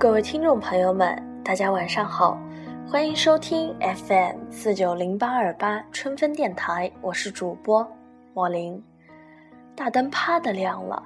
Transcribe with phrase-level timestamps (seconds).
[0.00, 2.40] 各位听众朋友们，大家晚上好，
[2.88, 7.86] 欢迎收听 FM 四九零八二八春分电台，我是主播
[8.32, 8.82] 莫林。
[9.76, 11.02] 大灯啪的亮了，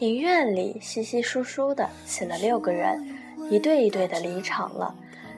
[0.00, 3.02] 影院里稀稀疏疏的起了六个人，
[3.48, 4.94] 一对一对的离场了。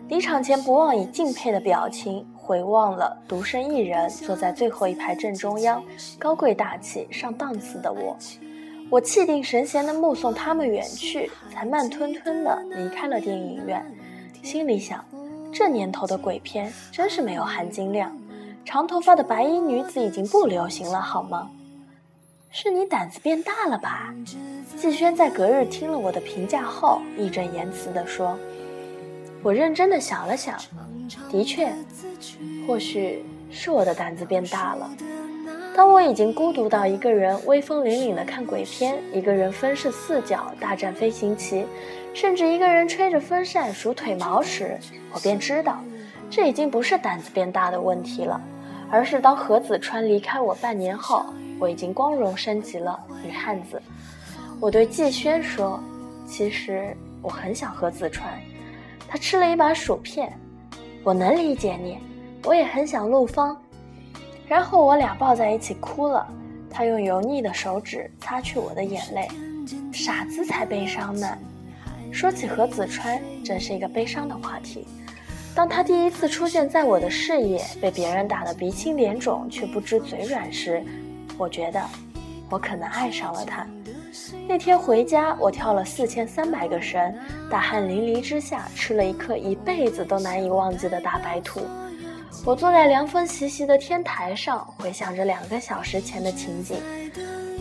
[0.09, 5.81] 离场前不忘以敬佩的表情回望了独身一人坐在最后一排正中央，
[6.19, 8.17] 高贵大气上档次的我。
[8.89, 13.85] 我气定神闲地目送他们远去，才慢吞吞地离开了电影院。
[14.43, 15.05] 心里想，
[15.53, 18.17] 这年头的鬼片真是没有含金量。
[18.65, 21.51] 长头发的白衣女子已经不流行了，好吗？
[22.51, 24.15] 是你胆子变大了吧？
[24.77, 28.39] 季轩在隔日听了我的评价后，义正言辞地说。
[29.43, 30.59] 我认真地想了想，
[31.31, 31.73] 的确，
[32.67, 34.91] 或许是我的胆子变大了。
[35.77, 41.67] 当我已经孤独到一个人威风凛凛的看鬼片，一个人分饰四角大战飞行棋，
[42.15, 44.79] 甚至一个人吹着风扇数腿毛时，
[45.13, 45.79] 我便知道，
[46.31, 48.41] 这已经不是胆子变大的问题了，
[48.91, 51.27] 而是当何子川离开我半年后，
[51.59, 53.79] 我已经光荣升级了女汉子。
[54.59, 55.79] 我对季轩说
[56.27, 58.33] ：“其实我很想和子川。”
[59.07, 60.33] 他吃了一把薯片，
[61.05, 61.99] 我能理解你，
[62.45, 63.55] 我也很想陆芳。
[64.47, 66.27] 然后我俩抱在一起哭了，
[66.71, 69.29] 他用油腻的手指擦去我的眼泪。
[69.93, 71.27] 傻子才悲伤呢。
[72.13, 74.87] 说起何子川，真是一个悲伤的话题。
[75.55, 80.83] 当他第一次出现在我的视野，被别人打得鼻青脸肿却不知嘴软时，
[81.37, 81.83] 我觉得
[82.49, 83.67] 我可能爱上了他。
[84.47, 87.13] 那天回家，我跳了四千三百个绳，
[87.51, 91.61] 大汗淋漓之下吃了一颗一辈子都难以忘记的大白兔。
[92.47, 96.77] 我坐在凉风习习的天台上，回想着两个小时前的情景。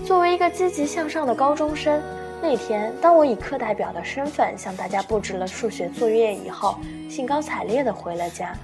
[0.05, 1.99] 作为一个积极向上的高中生，
[2.39, 6.77] 那天当我以课代表的身份向大家布置了数学作业以后，
[7.09, 8.55] 兴高采烈地回了家。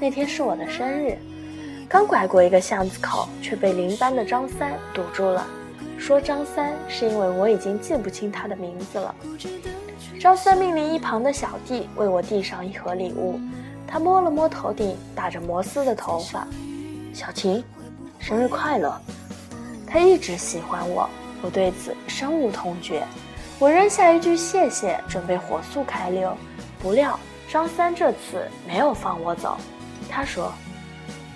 [0.00, 1.18] 那天是我的生日，
[1.86, 5.46] 刚拐过一个巷子口，却被邻班的张三堵住了，
[5.98, 9.14] 说张三是因为我已经记不清他的名字了。
[10.18, 13.38] 张三命令一旁的小弟为我递上一盒礼物。
[13.90, 16.46] 他摸了摸头顶打着摩丝的头发，
[17.14, 17.64] 小晴，
[18.18, 18.94] 生日快乐！
[19.86, 21.08] 他一直喜欢我，
[21.40, 23.02] 我对此深恶痛绝。
[23.58, 26.36] 我扔下一句谢谢，准备火速开溜，
[26.80, 27.18] 不料
[27.50, 29.56] 张三这次没有放我走。
[30.10, 30.52] 他说：“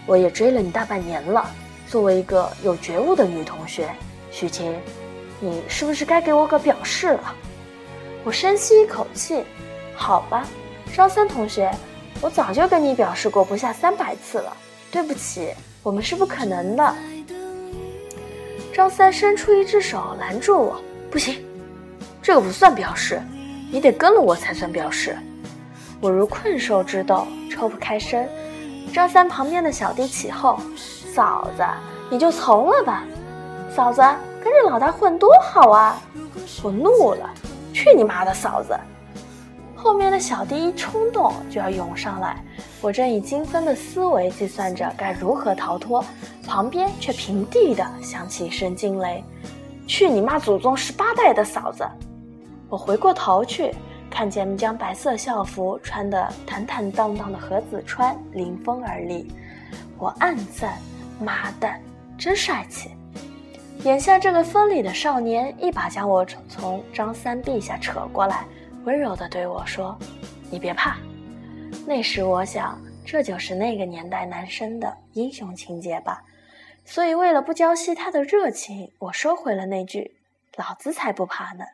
[0.06, 1.50] 我也追了你大半年了，
[1.88, 3.88] 作为一个有觉悟的女同学，
[4.30, 4.78] 许晴，
[5.40, 7.34] 你是不是该给我个表示了？”
[8.24, 9.42] 我深吸一口气，
[9.96, 10.46] 好吧，
[10.94, 11.72] 张三同学。
[12.22, 14.56] 我早就跟你表示过不下三百次了，
[14.92, 15.52] 对不起，
[15.82, 16.94] 我们是不可能的。
[18.72, 20.80] 张三伸出一只手拦住我，
[21.10, 21.44] 不行，
[22.22, 23.20] 这个不算表示，
[23.72, 25.18] 你得跟了我才算表示。
[26.00, 28.28] 我如困兽之斗，抽不开身。
[28.94, 30.56] 张三旁边的小弟起哄
[31.12, 31.64] ：“嫂子，
[32.08, 33.02] 你就从了吧，
[33.74, 34.00] 嫂子
[34.42, 36.00] 跟着老大混多好啊！”
[36.62, 37.28] 我怒了，
[37.72, 38.78] 去你妈的嫂子！
[39.82, 42.40] 后面的小弟一冲动就要涌上来，
[42.80, 46.04] 我正以精分的思维计算着该如何逃脱，
[46.46, 49.24] 旁边却平地的响起一声惊雷
[49.88, 51.84] ：“去你妈祖宗十八代的嫂子！”
[52.70, 53.74] 我回过头去，
[54.08, 59.32] 看见将白色校服穿得坦坦荡荡的何子川临风而立，
[59.98, 60.78] 我暗赞
[61.18, 61.80] ：“妈蛋，
[62.16, 62.88] 真帅气！”
[63.82, 68.46] 眼下这个风里的少年一把将我从张三臂下扯过来。
[68.84, 69.96] 温柔地对我说
[70.50, 70.96] ：“你别怕。”
[71.86, 76.22] 那时我想，这就是那个年代男生的英雄情节吧。
[76.84, 80.16] 所以，为了不浇熄他的热情，我收回了那句
[80.56, 81.64] ：“老子才不怕呢。”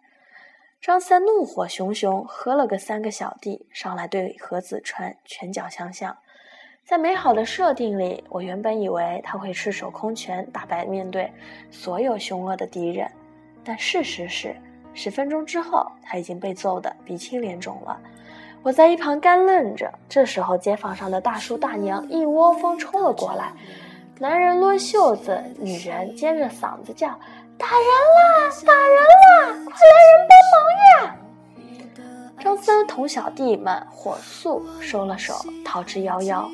[0.80, 6.16] 张三怒火熊熊，喝了个三个小弟上来，对何子川拳脚相向。
[6.84, 11.30] 在美好的设定里，我原本以为他会赤手空拳打败面对
[11.70, 13.10] 所有凶恶的敌人，
[13.64, 14.54] 但事实是。
[14.98, 17.96] 十分钟之后，他已经被揍得鼻青脸肿了。
[18.64, 19.88] 我在一旁干愣着。
[20.08, 23.52] 这时候，街坊上的大叔大娘一窝蜂冲了过来，
[24.19, 27.11] 男人抡袖子，女人尖着嗓子叫
[27.56, 28.50] ：“打人啦！
[28.67, 29.70] 打人啦！
[29.70, 31.17] 快来人帮忙呀！”
[32.43, 35.32] 张三同小弟们火速收了手，
[35.64, 36.44] 逃之夭夭。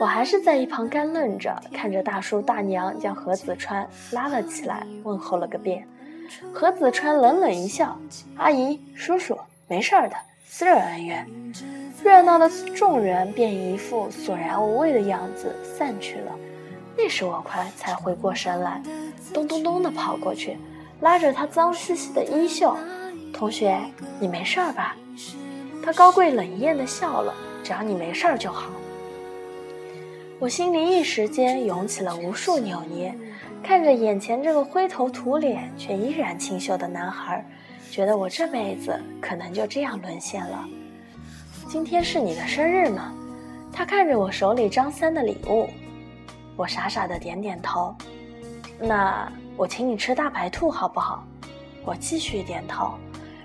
[0.00, 5.86] 我还是在一旁干愣着，看着大叔大娘将何子川拉了起来，问候了个遍。
[6.52, 7.98] 何子川冷冷一笑
[8.36, 9.38] ：“阿姨、叔叔，
[9.68, 10.16] 没事儿的，
[10.46, 11.26] 私人恩怨。”
[12.02, 16.32] 热闹的众人便一副索然无味的样子散去了。
[16.96, 18.82] 那时我快才回过神来，
[19.32, 20.58] 咚咚咚地跑过去，
[21.00, 22.76] 拉着他脏兮兮的衣袖
[23.32, 23.78] ：“同学，
[24.20, 24.94] 你没事儿吧？”
[25.82, 28.70] 他高贵冷艳的笑了，只要你没事儿就好。
[30.38, 33.14] 我心里一时间涌起了无数扭捏，
[33.64, 37.42] 看着眼前这个灰头土脸却依然清秀的男孩，
[37.90, 40.68] 觉得我这辈子可能就这样沦陷了。
[41.66, 43.14] 今天是你的生日吗？
[43.72, 45.66] 他看着我手里张三的礼物，
[46.56, 47.96] 我傻傻的点点头。
[48.78, 51.24] 那我请你吃大白兔好不好？
[51.86, 52.92] 我继续点头。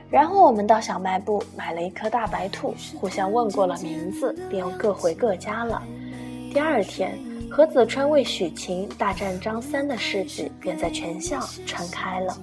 [0.09, 5.81] 然后我们到小卖部买了一颗大白兔，互相问过了名字，便各回各家了。
[6.51, 7.17] 第二天，
[7.51, 12.37] 何子川为许晴大战张三的事迹便在全校传开了。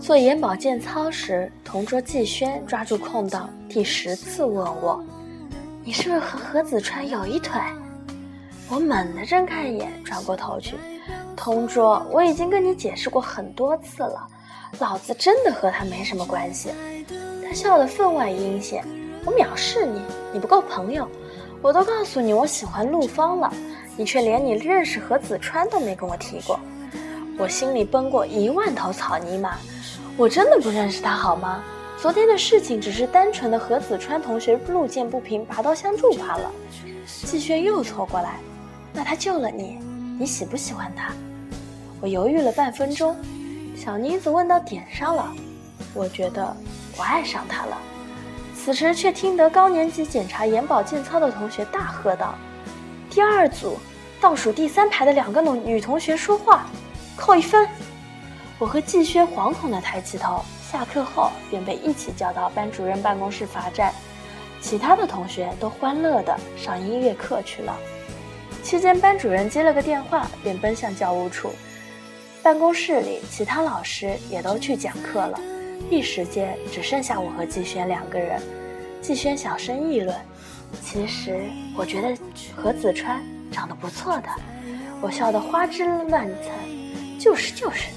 [0.00, 5.04] 做眼保健操时，同桌季轩抓住空档，第十次问我
[5.84, 7.60] ：“你是不是和何子川有一腿？”
[8.70, 10.76] 我猛地睁开眼，转过头去。
[11.36, 14.26] 同桌，我已经跟你解释过很多次了，
[14.78, 16.70] 老子真的和他没什么关系。
[17.46, 18.82] 他笑得分外阴险。
[19.24, 20.00] 我藐视你，
[20.32, 21.06] 你不够朋友。
[21.62, 23.52] 我都告诉你我喜欢陆芳了，
[23.96, 26.58] 你却连你认识何子川都没跟我提过。
[27.38, 29.56] 我心里奔过一万头草泥马，
[30.16, 31.62] 我真的不认识他好吗？
[31.98, 36.50] 昨天的事情只是单纯的何子川同学路见不平拔刀相助罢了。
[37.06, 38.38] 季轩又凑过来，
[38.94, 39.78] 那他救了你，
[40.18, 41.12] 你喜不喜欢他？
[42.00, 43.14] 我犹豫了半分钟，
[43.76, 45.30] 小妮子问到点上了，
[45.92, 46.56] 我觉得
[46.96, 47.76] 我爱上他了。
[48.62, 52.34] 此时却听得高年级检查眼保健操的同学大喝道
[53.08, 53.78] ：“第二组
[54.20, 56.66] 倒数第三排的两个女女同学说话，
[57.16, 57.66] 扣一分。”
[58.60, 63.94] 我和季轩惶恐地抬起头，下课后便被一起叫到班主任办公室罚站。
[64.60, 67.74] 其他的同学都欢乐地上音乐课去了。
[68.62, 71.50] 期间，班主任接了个电话，便奔向教务处。
[72.42, 75.40] 办公室里，其他老师也都去讲课了。
[75.88, 78.40] 一时间只剩下我和季轩两个人。
[79.00, 80.14] 季轩小声议论
[80.82, 81.42] ：“其实
[81.76, 82.16] 我觉得
[82.54, 84.28] 何子川长得不错的。”
[85.00, 86.52] 我笑得花枝乱颤。
[87.18, 87.90] 就是就是，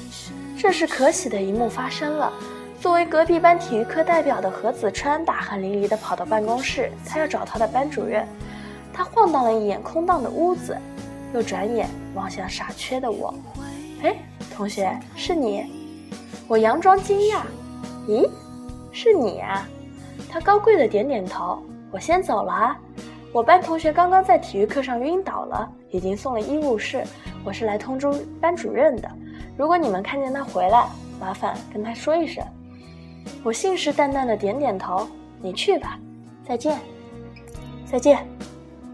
[0.58, 2.32] 这是可喜的一幕发生了。
[2.82, 8.28] 作为隔壁班体育课代表的何子川大汗淋漓地跑到办公室，他要找他的班主任。
[8.94, 10.78] 他晃荡了一眼空荡的屋子，
[11.34, 13.34] 又转眼望向傻缺的我
[14.04, 14.16] ：“哎，
[14.54, 15.66] 同学，是你？”
[16.48, 17.42] 我佯装惊讶。
[18.08, 18.30] 咦，
[18.92, 19.68] 是你呀？
[20.30, 21.60] 他高贵的点点头。
[21.92, 22.78] 我先走了啊，
[23.32, 27.04] 我班同学刚刚在体育课上晕倒了，已经送了医务室。
[27.44, 28.08] 我是来通知
[28.42, 29.10] 班主任的。
[29.56, 30.88] 如果你们看见他回来，
[31.20, 32.44] 麻烦跟他说一声。
[33.44, 35.08] 我信誓旦旦的点点头。
[35.42, 36.00] 你去吧，
[36.48, 36.80] 再见，
[37.86, 38.26] 再见。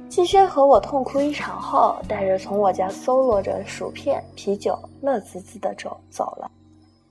[0.10, 6.50] 季轩和我痛哭一场后，带着从我家搜罗着薯片、啤酒，乐滋滋的走走了。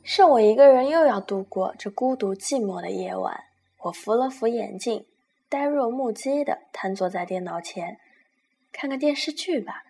[0.08, 3.44] 剩我一个人，又要度过这孤独寂寞的夜晚。
[3.76, 5.04] 我扶了扶眼镜，
[5.50, 7.98] 呆若木鸡的瘫坐在电脑前，
[8.72, 9.84] 看个电视剧吧。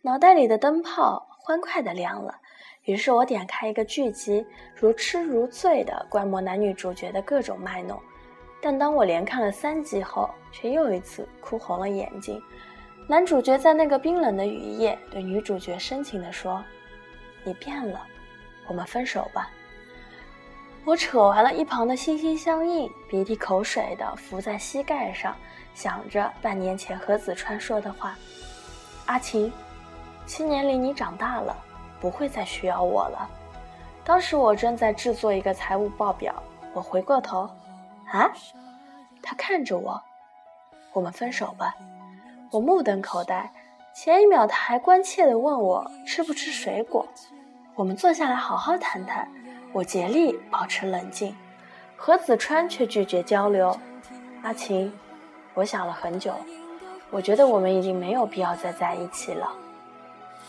[0.00, 2.40] 脑袋里的灯泡欢快的亮了，
[2.84, 4.42] 于是我点开一个剧集，
[4.74, 8.00] 如痴如醉的观摩男女主角的各种卖弄。
[8.62, 12.42] 但当我连看了三集后，却又一次哭红了眼睛。
[13.06, 16.64] 男主角在那个冰冷的雨夜，对女主角深情地说
[17.44, 18.06] ：“你变了，
[18.66, 19.50] 我们分手吧。”
[20.88, 25.36] 我扯完了一旁的心心相印，鼻涕口水的伏在膝盖上，
[25.74, 28.16] 想着半年前和子川说的话
[29.04, 29.52] ：“阿晴，
[30.24, 31.54] 七年里你长大了，
[32.00, 33.28] 不会再需要我了。”
[34.02, 36.34] 当时我正在制作一个财务报表，
[36.72, 37.42] 我回过头，
[38.10, 38.32] 啊，
[39.22, 40.02] 他看着我，
[40.94, 41.74] 我们分手吧。
[42.50, 43.52] 我目瞪口呆，
[43.94, 47.06] 前一秒他还关切地问我吃不吃水果，
[47.74, 49.30] 我们坐下来好好谈谈。
[49.72, 51.36] 我竭力保持冷静，
[51.96, 53.78] 何子川却拒绝交流。
[54.42, 54.92] 阿晴，
[55.54, 56.34] 我想了很久，
[57.10, 59.52] 我觉得我们已经没有必要再在一起了。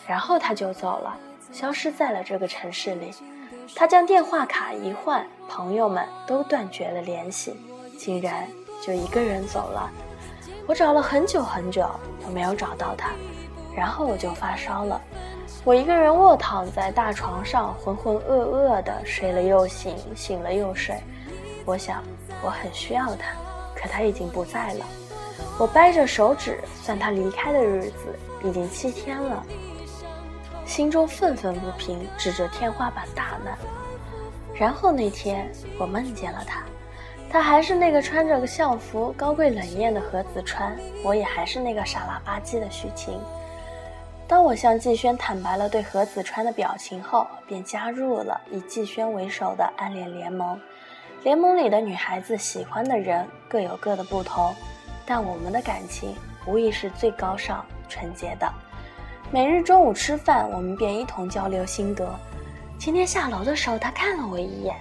[0.07, 1.17] 然后他就走了，
[1.51, 3.11] 消失在了这个城市里。
[3.75, 7.55] 他将电话卡一换，朋友们都断绝了联系，
[7.97, 8.47] 竟然
[8.81, 9.91] 就一个人走了。
[10.65, 11.88] 我找了很久很久
[12.23, 13.11] 都没有找到他，
[13.75, 14.99] 然后我就发烧了。
[15.69, 20.95] 我一个人卧躺在大床上，浑浑噩噩的睡了又醒，醒了又睡。
[21.63, 22.03] 我想，
[22.41, 23.35] 我很需要他，
[23.75, 24.85] 可他已经不在了。
[25.59, 29.45] 我掰着手指算他离开的日子，已经七天了。
[30.65, 33.55] 心中愤愤不平，指着天花板大骂。
[34.55, 36.63] 然后那天，我梦见了他，
[37.31, 43.21] 他还是那个穿着个校服、高贵冷艳的何子川，我也还是那个傻了吧唧的许晴。
[44.29, 50.55] 当我向季轩坦白了对何子川的表情后，便加入了以季轩为首的暗恋联盟。
[51.24, 54.53] 联盟里的女孩子喜欢的人各有各的不同，
[55.03, 58.48] 但我们的感情无疑是最高尚、纯洁的。
[59.31, 62.07] 每日中午吃饭，我们便一同交流心得。
[62.77, 64.75] 今天下楼的时候，他看了我一眼：“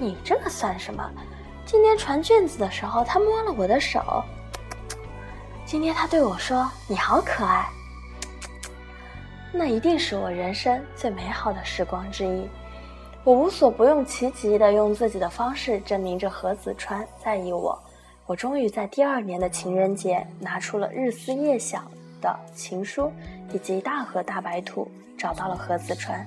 [0.00, 1.06] 你这个算什么？”
[1.66, 4.24] 今天传卷子的时候，他摸了我的手。
[5.66, 7.68] 今天他对我说：“你好可爱。”
[9.52, 12.48] 那一定是我人生最美好的时光之一。
[13.24, 17.78] 我无所不用其极地用自己的方式证明着何子川在意我。
[18.26, 21.84] 我终于在第二年的情人节拿出了日思夜想
[22.20, 23.12] 的情书
[23.52, 24.88] 以及大盒大白兔，
[25.18, 26.24] 找到了何子川。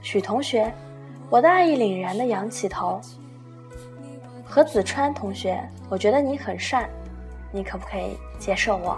[0.00, 0.72] 许同学，
[1.28, 3.00] 我大义凛然地仰起头。
[4.44, 6.88] 何子川同学，我觉得你很善，
[7.50, 8.96] 你可不可以接受我？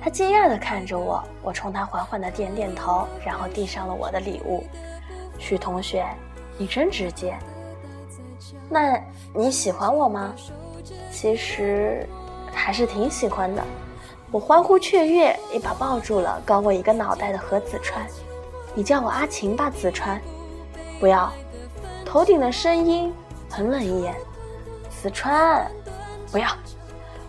[0.00, 4.64] 他惊讶地看着我，我冲他缓缓地点点头，然后递上了我的礼物。
[5.38, 6.06] 许同学。
[6.60, 7.38] 你真直接，
[8.68, 9.00] 那
[9.32, 10.34] 你喜欢我吗？
[11.12, 12.04] 其实
[12.52, 13.62] 还是挺喜欢的。
[14.32, 18.04] 我欢呼雀跃，一把抱住了高我一个脑袋的何子川。
[18.74, 20.20] 你叫我阿晴吧，子川。
[20.98, 21.32] 不要。
[22.04, 23.14] 头顶的声音
[23.48, 24.12] 很冷一眼。
[24.90, 25.70] 子川，
[26.32, 26.48] 不要。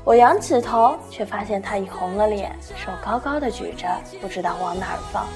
[0.03, 3.88] 我仰起头，却发现他已红了脸，手高高的举着，
[4.22, 5.27] 不知道往哪儿放。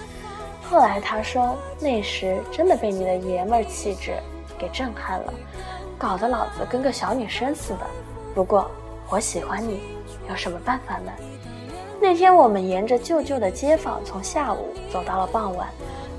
[0.64, 4.14] 后来他说，那时真的被你的爷们儿气质
[4.58, 5.34] 给震撼了，
[5.98, 7.80] 搞得老子跟个小女生似的。
[8.34, 8.72] 不过
[9.10, 9.82] 我喜欢你，
[10.28, 11.12] 有什么办法呢？
[12.02, 15.68] 那天我们沿着旧旧的街坊，从下午走到了傍晚。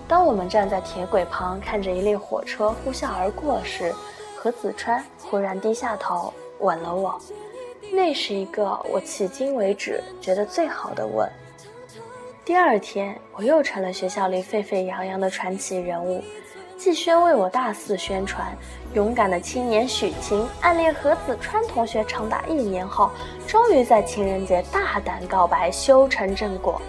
[0.07, 3.93] 当我们站在铁轨旁，看着一列火车呼啸而过时，
[4.39, 7.19] 何子川忽然低下头吻了我。
[7.93, 11.29] 那是一个我迄今为止觉得最好的吻。
[12.45, 16.23] 第二天，我又成了学校里沸沸扬扬的传奇人物。
[16.76, 18.53] 季轩为我大肆宣传，
[18.95, 23.11] 勇敢的青年许晴暗恋何子川同学长达一年后，
[23.47, 26.83] 终于在情人节大胆告白，修成正果。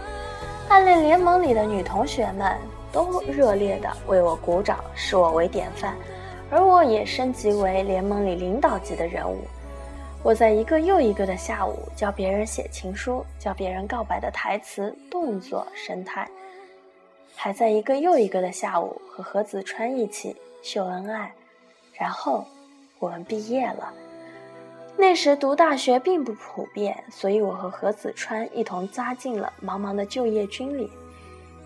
[0.68, 2.58] 暗恋联盟里的女同学们
[2.92, 5.96] 都热烈地为我鼓掌，视我为典范，
[6.50, 9.38] 而我也升级为联盟里领导级的人物。
[10.26, 16.28] 我在一个又一个的下午教别人写情书，教别人告白的台词、动作、神态，
[17.36, 21.32] 还在一个又一个的下午和何子川一起秀恩爱，
[21.94, 22.44] 然后
[22.98, 23.94] 我们毕业了。
[24.98, 30.90] 那时读大学并不普遍，所以我和何子川一同扎进了茫茫的就业军里。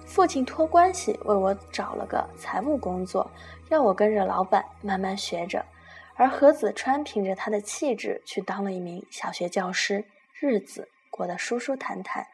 [0.05, 3.31] 父亲托关系为我找了个财务工作，
[3.69, 5.63] 让我跟着老板慢慢学着。
[6.19, 10.03] 而何子川凭着他的气质去当了一名小学教师，
[10.37, 12.27] 日子过得舒舒坦坦。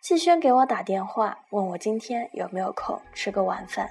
[0.00, 3.90] 季轩给我打电话，问我今天有没有空吃个晚饭。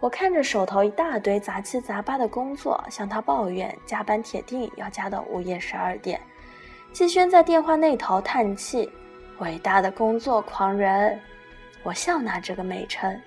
[0.00, 6.20] 我看着手头一大堆杂七杂八的工作，向他抱怨加班铁定要加到午夜十二点。
[6.92, 8.90] 季轩在电话那头叹气
[9.38, 11.16] ：“伟大的工作狂人。”
[11.84, 13.22] 我笑纳这个美称，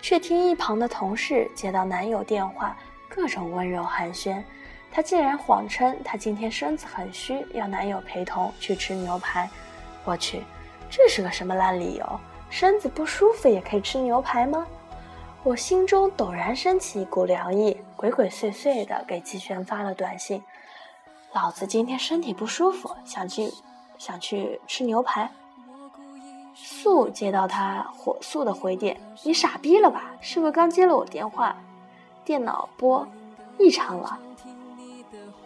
[0.00, 2.76] 却听一旁的同事接到男友电话。
[3.14, 4.42] 各种温柔寒暄，
[4.90, 9.48] 她竟然谎称她今天身子很虚，要男友陪同去吃牛排。
[10.04, 10.42] 我去，
[10.90, 12.20] 这是个什么烂理由？
[12.50, 14.66] 身子不舒服也可以吃牛排吗？
[15.44, 20.42] 我心中陡然升起一股凉意，鬼鬼祟祟的给季轩发了短信
[21.32, 23.48] ：“老子今天身体不舒服，想去
[23.96, 25.30] 想去吃牛排。”
[26.52, 30.12] 素接到他火速的回电：“你傻逼了吧？
[30.20, 31.56] 是不是刚接了我电话？”
[32.24, 33.06] 电脑波
[33.58, 34.18] 异常了，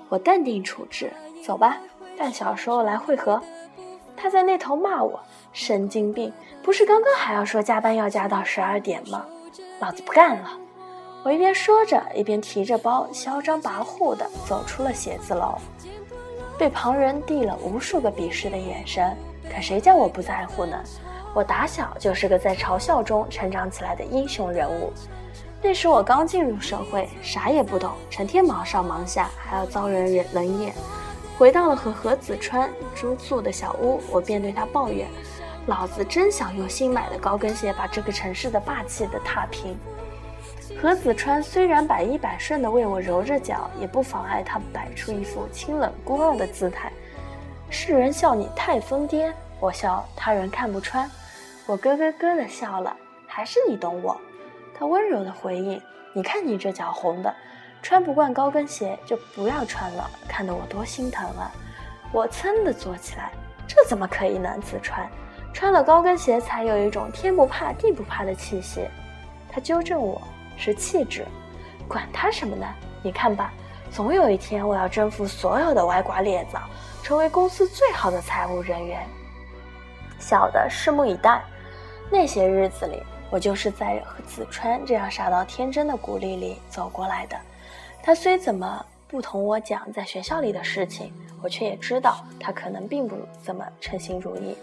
[0.08, 1.12] 我淡定处置，
[1.44, 1.76] 走吧，
[2.16, 3.42] 半小时后来汇合。
[4.16, 5.18] 他在那头骂我
[5.52, 6.32] 神经病，
[6.62, 9.24] 不是刚刚还要说加班要加到十二点吗？
[9.80, 10.50] 老子不干了！
[11.24, 15.58] 我一边说着，一边提着包，嚣张跋扈地走出了写字楼，
[16.56, 19.16] 被旁人递了无数个鄙视的眼神。
[19.52, 20.76] 可谁叫我不在乎呢？
[21.34, 24.92] 我打小就是个在嘲笑中成长起来的英雄人物。
[25.60, 30.72] 那时我刚进入社会，啥也不懂，成天忙上忙下，还要遭人冷眼。
[31.36, 35.06] 回到了和何子川租住的小屋，我便对他抱怨
[35.66, 39.76] ：“老子真想用新买的高跟鞋把这个城市的霸气的踏平。”
[40.80, 46.92] 何子川虽然百依百顺地为我揉着脚，也不妨碍他摆出一副清冷孤傲的姿态。
[47.68, 51.10] 世人笑你太疯癫，我笑他人看不穿。
[51.66, 52.96] 我咯咯咯地笑了，
[53.26, 54.16] 还是你懂我。
[54.78, 55.82] 他温柔的回应
[56.14, 57.34] ：“你看你这脚红的，
[57.82, 61.50] 穿不惯高跟鞋就不要穿了，看得我多心疼啊！”
[62.12, 63.32] 我噌的坐起来
[63.66, 64.48] ：“这怎么可以呢？
[64.62, 65.10] 子穿，
[65.52, 68.86] 穿了高跟鞋才有一种天不怕地不怕的气息。”
[69.50, 70.22] 他纠正我
[70.56, 71.26] ：“是气质，
[71.88, 72.64] 管他什么呢？
[73.02, 73.52] 你看吧，
[73.90, 76.60] 总有一天我要征服所有的歪瓜裂枣，
[77.02, 79.04] 成为公司最好的财务人员。
[80.20, 81.42] 小的拭目以待。
[82.10, 87.36] 那些日子里，我就是在和子川这样傻到天真的鼓励里走过来的。
[88.02, 94.56] 他虽怎么不同我讲在学校里的事情，我却也知道他可能并不怎么称心如意。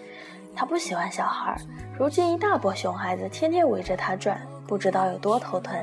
[0.55, 1.55] 他不喜欢小孩，
[1.97, 5.75] 如今一大波熊孩子天天围着他转，不知道有多头疼。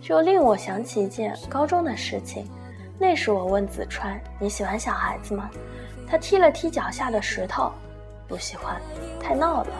[0.00, 2.46] 就令我想起一件高中的事情。
[2.98, 5.48] 那时我问子川：“你喜欢小孩子吗？”
[6.06, 7.72] 他踢了踢脚下的石头，
[8.28, 8.80] 不喜欢，
[9.18, 9.74] 太闹了。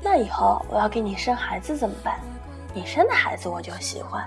[0.00, 2.20] 那以后我要给你生孩子怎么办？
[2.74, 4.24] 你生的孩子我就喜欢。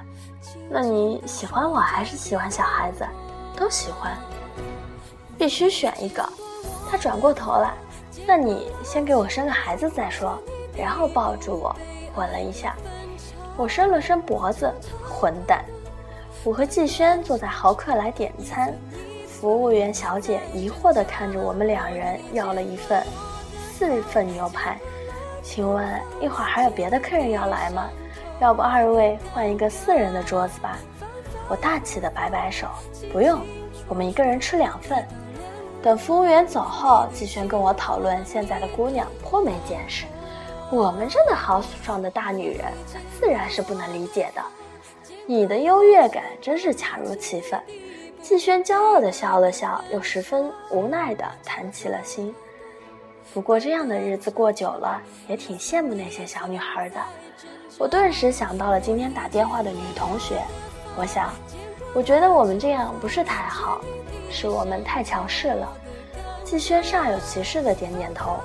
[0.70, 3.06] 那你喜欢我还是喜欢小孩子？
[3.56, 4.18] 都喜欢。
[5.38, 6.28] 必须选一个。
[6.90, 7.74] 他转过头来，
[8.28, 10.38] 那你先给我生个孩子再说。
[10.75, 11.75] 然后抱住我，
[12.16, 12.75] 吻了一下。
[13.58, 14.74] 我伸了伸脖子，
[15.04, 15.63] 混蛋。
[16.44, 18.74] 我和季轩坐在豪客来点餐，
[19.28, 23.06] 服务员小姐疑惑地看着我们两人，要了一份
[23.74, 24.80] 四份牛排。
[25.41, 27.89] 请问一会儿还有别的客人要来吗？
[28.39, 30.77] 要不二位换一个四人的桌子吧。
[31.50, 32.67] 我大气的摆摆手，
[33.12, 33.41] 不用，
[33.88, 35.05] 我们一个人吃两份。
[35.83, 40.05] 等服务员走后，季轩跟我讨论现在的姑娘颇没见识，
[40.71, 42.65] 我们这的豪爽的大女人
[43.19, 44.41] 自然是不能理解的。
[45.25, 47.60] 你的优越感真是恰如其分。
[48.21, 52.33] 季轩骄傲的笑了笑，又十分无奈的弹起了心。
[53.34, 57.00] 不过这样的日子过久了，也挺羡慕那些小女孩的。
[57.78, 60.42] 我顿时想到了今天打电话的女同学。
[60.98, 61.32] 我想，
[61.96, 63.80] 我觉得我们这样不是太好，
[64.30, 65.72] 是我们太强势了。
[66.44, 68.38] 季轩煞有其事的点点头，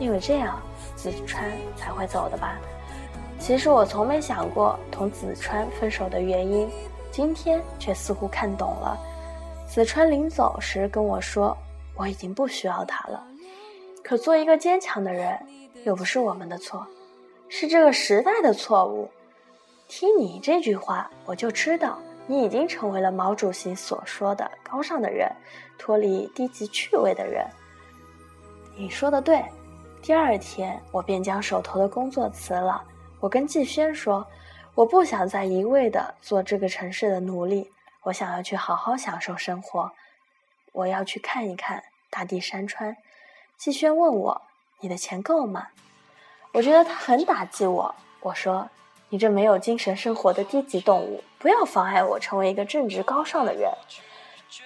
[0.00, 0.60] 因为这样
[0.96, 2.58] 子川才会走的吧？
[3.38, 6.68] 其实我从没想过同子川分手的原因，
[7.12, 8.98] 今天却似乎看懂了。
[9.68, 11.56] 子川临走时跟我说
[11.94, 13.22] ：“我已经不需要他了。”
[14.02, 15.38] 可做一个坚强的人，
[15.84, 16.86] 又不是我们的错，
[17.48, 19.10] 是这个时代的错误。
[19.88, 25.30] 听你这句话，我就知道你已经成为了毛主席所说的高尚的人，
[25.78, 27.46] 脱离低级趣味的人。
[28.76, 29.42] 你说的对。
[30.00, 32.82] 第二天，我便将手头的工作辞了。
[33.20, 34.26] 我跟季轩说，
[34.74, 37.70] 我不想再一味的做这个城市的奴隶，
[38.02, 39.88] 我想要去好好享受生活。
[40.72, 42.96] 我要去看一看大地山川。
[43.62, 44.42] 季轩问我
[44.82, 45.68] ：“你的钱够吗？”
[46.52, 47.94] 我觉得他很打击我。
[48.18, 48.68] 我说
[49.08, 53.70] ：“你这没有精神生活的低级动物，不要妨碍我成为一个正直高尚的人。”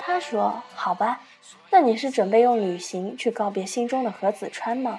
[0.00, 1.20] 他说：“好吧，
[1.68, 4.98] 那你是准备用旅行去告别心中的何子川吗？”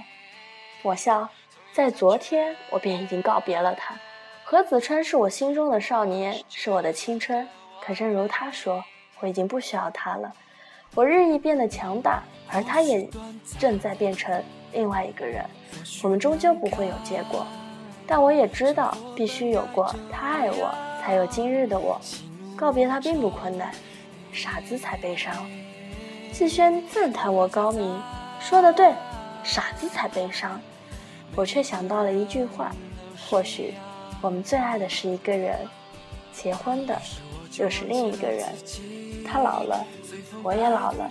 [0.86, 1.28] 我笑
[1.74, 3.96] ：“在昨天我便已经告别了他。
[4.44, 7.50] 何子川是我心中的少年，是我的青春。
[7.82, 8.84] 可正如他说，
[9.22, 10.32] 我已经不需要他了。
[10.96, 13.06] 我日益变得强大。”而他也
[13.60, 15.44] 正在变成另外一个人，
[16.02, 17.46] 我们终究不会有结果。
[18.08, 22.00] 但我也知道，必须有过他爱我，才有今日的我。
[22.56, 23.70] 告别他并不困难，
[24.32, 25.46] 傻子才悲伤。
[26.32, 28.02] 季轩赞叹我高明，
[28.40, 28.94] 说的对，
[29.44, 30.58] 傻子才悲伤。
[31.36, 32.74] 我却想到了一句话：
[33.30, 33.74] 或许
[34.22, 35.60] 我们最爱的是一个人，
[36.32, 36.98] 结婚的
[37.60, 38.48] 又是另一个人。
[39.28, 39.86] 他老了，
[40.42, 41.10] 我也老了。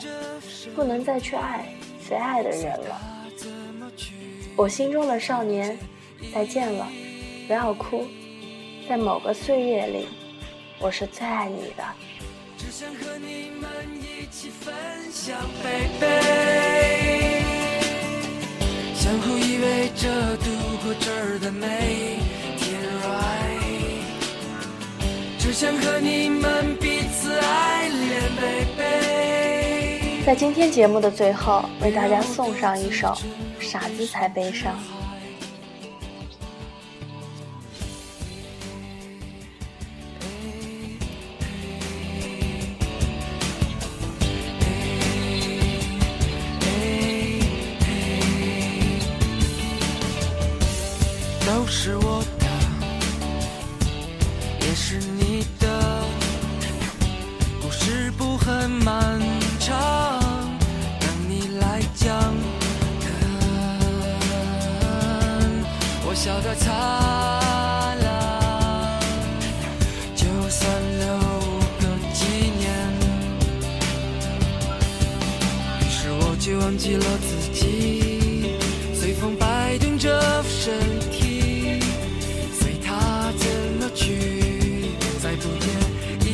[0.75, 1.67] 不能再去爱
[2.09, 3.01] 最爱的人了，
[4.57, 5.79] 我心中的少年，
[6.35, 6.89] 再见了，
[7.47, 8.07] 不要哭，
[8.89, 10.09] 在某个岁月里，
[10.79, 11.85] 我是最爱你的。
[12.57, 13.69] 只想和你们
[14.01, 14.75] 一起分
[15.13, 17.43] 享贝贝，
[18.95, 20.51] 相互依偎着度
[20.83, 22.19] 过这儿的每
[22.57, 22.67] 天。
[25.39, 26.96] 只想和你们彼，
[30.25, 33.17] 在今天节目的最后，为大家送上一首
[33.65, 34.73] 《傻子才悲伤》。
[76.87, 78.55] 击了自己
[78.95, 80.73] 随风摆动着身
[81.11, 81.81] 体
[82.53, 83.49] 随它怎
[83.81, 85.69] 么去再不见
[86.25, 86.31] 意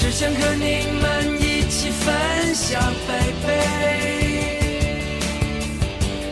[0.00, 3.46] 只想和你们一起分享飞飞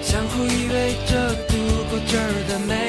[0.02, 0.74] 相互依偎
[1.08, 1.54] 着度
[1.88, 2.83] 过这儿的美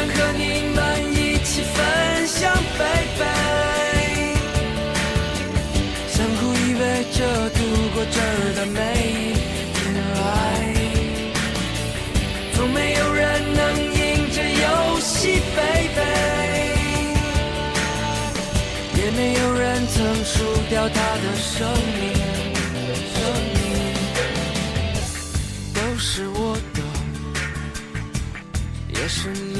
[0.00, 0.80] 想和你们
[1.12, 2.84] 一起分享悲
[3.18, 3.22] 悲，
[6.08, 6.80] 相互依偎。
[7.12, 7.18] 着
[7.50, 7.60] 度
[7.92, 8.24] 过这儿
[8.56, 8.78] 的每
[9.12, 9.36] 一
[9.74, 9.78] 天
[10.16, 10.24] 爱，
[12.54, 14.00] 从没有人能赢
[14.32, 14.64] 这游
[15.00, 16.00] 戏，baby，
[18.96, 20.32] 也没有人曾输
[20.70, 21.68] 掉他的生
[22.00, 22.02] 命，
[23.12, 23.18] 生
[23.54, 23.58] 命
[25.74, 26.80] 都是我的，
[28.98, 29.59] 也是你。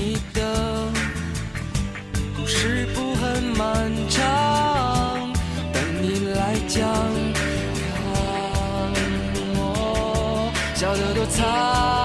[11.31, 12.00] 笑